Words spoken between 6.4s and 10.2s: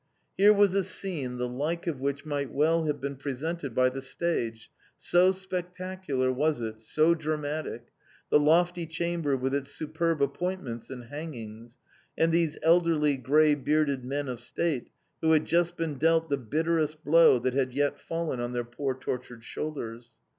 it, so dramatic the lofty chamber with its superb